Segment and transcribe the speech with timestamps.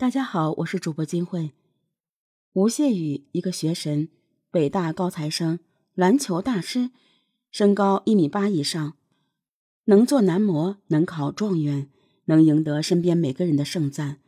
[0.00, 1.52] 大家好，我是主播金慧。
[2.54, 4.08] 吴谢宇，一个学神，
[4.50, 5.58] 北大高材生，
[5.92, 6.90] 篮球大师，
[7.50, 8.96] 身高一米八以上，
[9.84, 11.90] 能做男模，能考状元，
[12.24, 14.20] 能赢得身边每个人的盛赞。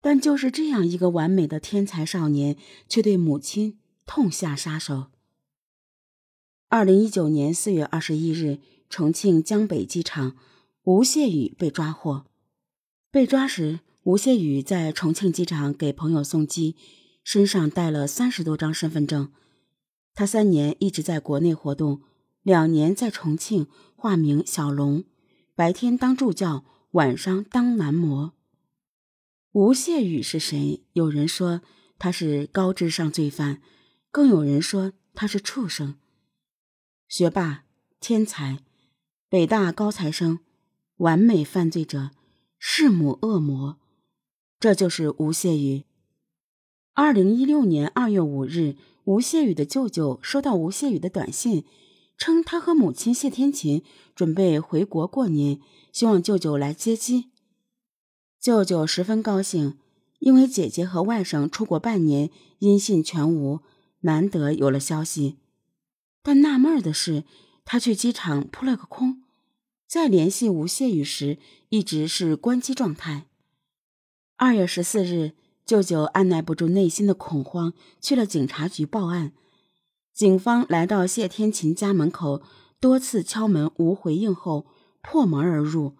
[0.00, 2.56] 但就是这样一个完美的天才少年，
[2.88, 5.06] 却对母亲痛下杀手。
[6.68, 10.36] 二零一九年四月二十一日，重庆江北机场，
[10.84, 12.26] 吴谢宇被抓获。
[13.10, 16.74] 被抓时，吴谢宇在重庆机场给朋友送机，
[17.22, 19.30] 身上带了三十多张身份证。
[20.14, 22.00] 他三年一直在国内活动，
[22.42, 25.04] 两年在重庆化名小龙，
[25.54, 28.32] 白天当助教，晚上当男模。
[29.52, 30.82] 吴谢宇是谁？
[30.94, 31.60] 有人说
[31.98, 33.60] 他是高智商罪犯，
[34.10, 35.96] 更有人说他是畜生。
[37.06, 37.64] 学霸、
[38.00, 38.60] 天才、
[39.28, 40.38] 北大高材生、
[40.96, 42.12] 完美犯罪者、
[42.58, 43.78] 弑母恶魔，
[44.60, 45.84] 这就是吴谢宇。
[46.92, 51.64] 二零一六年二月五日，吴谢宇的舅舅收到吴谢宇的短信，
[52.18, 53.82] 称他和母亲谢天琴
[54.14, 55.58] 准备回国过年，
[55.94, 57.30] 希望舅舅来接机。
[58.38, 59.78] 舅舅十分高兴，
[60.18, 63.60] 因为姐姐和外甥出国半年，音信全无，
[64.00, 65.38] 难得有了消息。
[66.22, 67.24] 但纳闷的是，
[67.64, 69.22] 他去机场扑了个空，
[69.88, 71.38] 在联系吴谢宇时
[71.70, 73.28] 一直是关机状态。
[74.42, 75.32] 二月十四日，
[75.66, 79.34] 舅舅按耐不住内心的恐慌，去了警察局报案。
[80.14, 82.40] 警方来到谢天琴家门口，
[82.80, 84.64] 多次敲门无回应后，
[85.02, 85.98] 破门而入。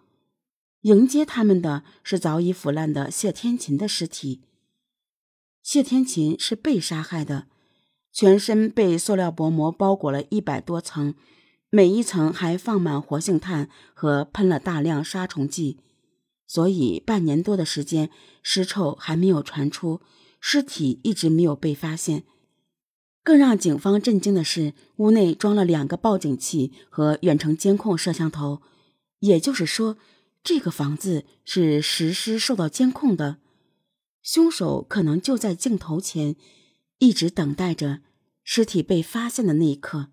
[0.80, 4.41] 迎接他们的是早已腐烂的谢天琴的尸体。
[5.62, 7.48] 谢天琴是被杀害的。
[8.11, 11.14] 全身被塑料薄膜包裹了一百多层，
[11.68, 15.77] 每一层还放满活性炭和喷了大量杀虫剂，
[16.50, 18.10] 所以半年多的时间，
[18.42, 20.00] 尸臭还没有传出，
[20.40, 22.24] 尸体一直没有被发现。
[23.22, 28.62] 更让警方震惊的是，屋内装了两个报警器和远程监控摄像头，
[29.20, 29.96] 也就是说，
[30.42, 33.36] 这个房子是实施受到监控的，
[34.20, 36.34] 凶手可能就在镜头前。
[36.98, 38.00] 一直等待着
[38.42, 40.08] 尸体被发现的那一刻。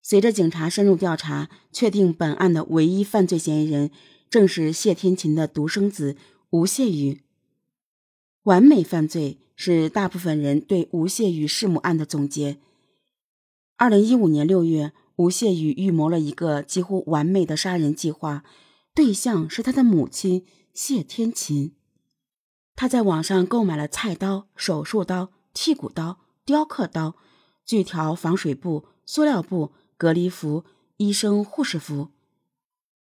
[0.00, 3.90] 随着警察深入调查，确定本案的唯一犯罪嫌疑人
[4.34, 6.16] 正是谢天琴的独生子
[6.50, 7.20] 吴谢宇。
[8.42, 12.58] 完美犯罪是大部分人对吴谢宇弑母案的总结。
[13.76, 18.42] 二零一五年六月，吴谢宇预谋了一个几乎完美的杀人计划，
[18.92, 21.76] 对象是他的母亲谢天琴。
[22.74, 27.14] 他在网上购买了菜刀、手术刀、剔骨刀、雕刻刀、
[27.64, 30.64] 锯条、防水布、塑料布、隔离服、
[30.96, 32.08] 医生护士服。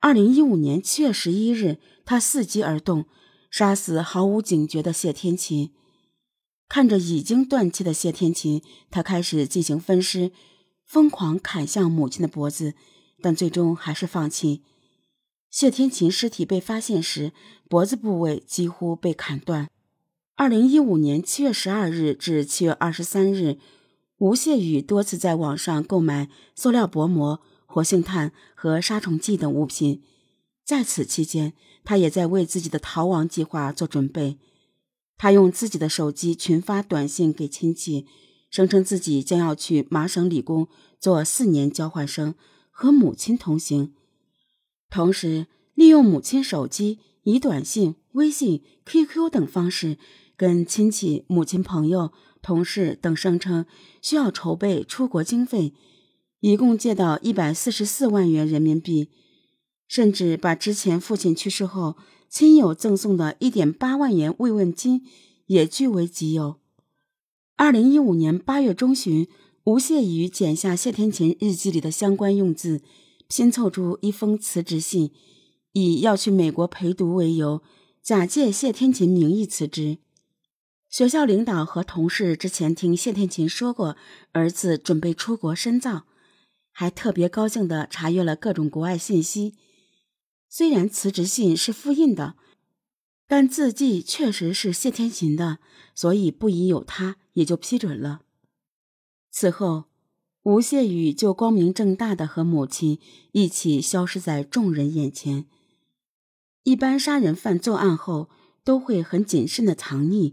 [0.02, 3.04] 二零一五年七月十一日，他伺机而动，
[3.50, 5.72] 杀死毫无警觉的谢天琴。
[6.70, 10.32] 看着已经断气的谢天琴，他开始进行分尸，
[10.86, 12.72] 疯狂砍向母亲的脖子，
[13.20, 14.62] 但最终还是放弃。
[15.50, 17.32] 谢天琴尸体被发现时，
[17.68, 19.68] 脖子部位几乎被砍断。
[20.34, 23.58] 二零一五年七月十二日至七月二十三日，
[24.16, 30.02] 吴谢宇多次在网上购买塑料薄膜、活性炭和杀虫剂等物品。
[30.64, 31.52] 在此期间，
[31.84, 34.38] 他也在为自己的逃亡计划做准备。
[35.16, 38.06] 他用自己的手机群发短信给亲戚，
[38.50, 40.66] 声称自己将要去麻省理工
[40.98, 42.34] 做四年交换生，
[42.70, 43.94] 和母亲同行。
[44.90, 49.98] 同时，利用母亲手机，以短信、微信、QQ 等方式，
[50.36, 53.66] 跟亲戚、母亲朋友、同事等声称
[54.02, 55.74] 需要筹备出国经费，
[56.40, 59.08] 一共借到一百四十四万元人民币，
[59.86, 61.96] 甚至把之前父亲去世后
[62.28, 65.06] 亲友赠送的一点八万元慰问金
[65.46, 66.56] 也据为己有。
[67.56, 69.28] 二零一五年八月中旬，
[69.64, 72.82] 吴谢宇剪下谢天琴日记里的相关用字。
[73.32, 75.12] 拼凑出一封辞职信，
[75.70, 77.62] 以要去美国陪读为由，
[78.02, 79.98] 假借谢天琴名义辞职。
[80.88, 83.96] 学校领导和同事之前听谢天琴说过
[84.32, 86.06] 儿子准备出国深造，
[86.80, 89.54] 还特别高兴地查阅了各种国外信息。
[90.48, 92.36] 虽然辞职信是复印的，
[93.26, 95.58] 但字迹确实是谢天琴的，
[95.94, 98.22] 所以不疑有他，也就批准了。
[99.30, 99.84] 此后。
[100.44, 102.98] 吴谢宇就光明正大的和母亲
[103.32, 105.44] 一起消失在众人眼前。
[106.62, 108.30] 一般杀人犯作案后
[108.64, 110.32] 都会很谨慎的藏匿，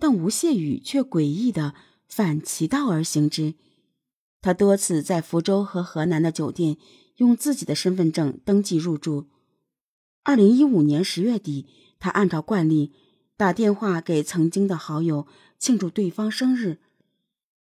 [0.00, 1.76] 但吴谢宇却诡异的
[2.08, 3.54] 反其道而行之。
[4.46, 6.76] 他多次在福州和河南的酒店
[7.16, 9.26] 用自己的身份证登记入住。
[10.22, 11.66] 二零一五年十月底，
[11.98, 12.92] 他按照惯例
[13.36, 15.26] 打电话给曾经的好友
[15.58, 16.78] 庆祝对方生日。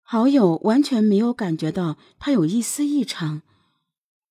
[0.02, 3.44] 好友完全没有感觉到他有一丝异常。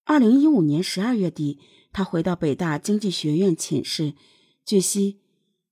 [0.05, 1.61] 二零一五年十二月底，
[1.93, 4.15] 他回到北大经济学院寝室。
[4.65, 5.21] 据悉，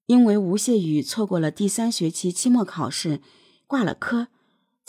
[0.06, 3.20] 因为吴谢宇错过了第三学期期末考试，
[3.66, 4.28] 挂了科，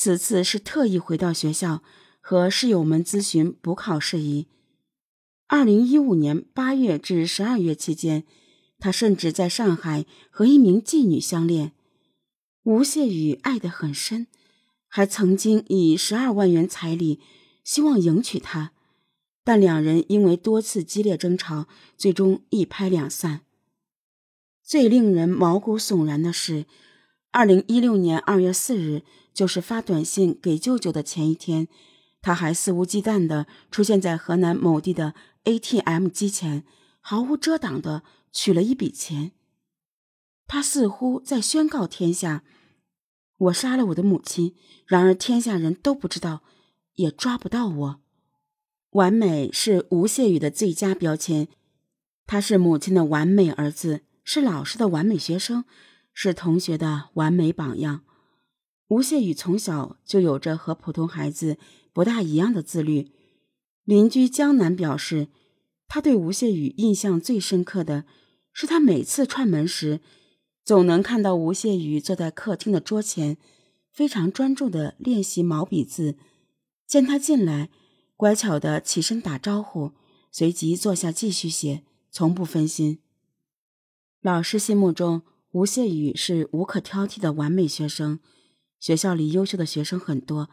[0.04, 1.84] 此次是特意回到学校
[2.22, 4.48] 和室友们咨询补考事宜。
[5.46, 8.24] 二零一五年八月至十二月期间，
[8.80, 11.74] 他甚至在上海和一名妓女相恋。
[12.64, 14.26] 吴谢宇爱得很深。
[14.88, 17.20] 还曾经以十二万元彩礼
[17.64, 18.72] 希望迎娶她，
[19.44, 23.42] 但两人因为多次激烈争吵，最终一拍两散。
[24.64, 26.66] 最令人毛骨悚然的是，
[27.34, 31.70] 二零一六年二月四日，就是发短信给舅舅的前一天，
[32.22, 36.66] 他还肆无忌惮地出现在河南某地的 ATM 机前，
[37.00, 39.32] 毫无遮挡地取了一笔钱。
[40.46, 42.44] 他似乎在宣告天下。
[43.38, 44.54] 我杀了我的母亲，
[44.86, 46.44] 然而天下人都不知道，
[46.96, 48.02] 也抓不到我。
[48.92, 51.48] 完美是吴谢宇的最佳标签，
[52.28, 55.64] 他是母亲的完美儿子，是老师的完美学生，
[56.14, 58.04] 是同学的完美榜样。
[58.88, 61.58] 吴谢宇从小就有着和普通孩子
[61.94, 63.12] 不大一样的自律。
[63.84, 65.30] 邻居江南表示，
[65.88, 68.06] 他对吴谢宇印象最深刻的
[68.52, 70.02] 是他每次串门时。
[70.64, 73.38] 总能看到吴谢宇坐在客厅的桌前，
[73.92, 76.18] 非常专注地练习毛笔字。
[76.86, 77.70] 见他进来，
[78.16, 79.94] 乖巧地起身打招呼，
[80.32, 83.00] 随即坐下继续写，从不分心。
[84.22, 88.20] 老师心目中，吴谢宇是无可挑剔的完美学生。
[88.80, 90.50] 学校里优秀的学生很多，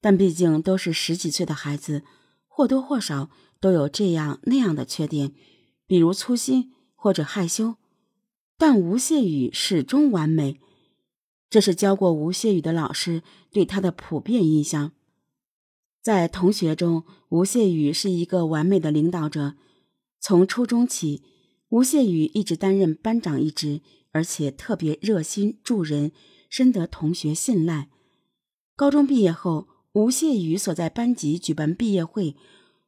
[0.00, 2.02] 但毕竟都是十几岁的孩子，
[2.48, 3.30] 或多或少
[3.60, 5.32] 都有这样那样的缺点，
[5.86, 7.76] 比如粗心或者害羞。
[8.58, 10.60] 但吴谢宇始终完美，
[11.48, 14.92] 这是教过吴谢宇的老师对他的普遍印象。
[16.02, 19.54] 在同学中，吴谢宇是一个完美的领导者。
[20.18, 21.22] 从初中起，
[21.70, 23.80] 吴谢宇一直担任班长一职，
[24.12, 26.12] 而且特别热心助人，
[26.48, 27.88] 深得同学信赖。
[28.76, 32.36] 高中毕业后，吴谢宇所在班级举办毕业会，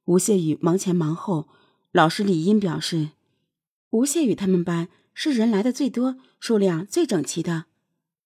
[0.04, 1.48] 吴谢宇忙前忙后。
[1.92, 3.10] 老师李英表示，
[3.90, 4.88] 吴谢宇他们班。
[5.14, 7.66] 是人来的最多、数量最整齐的。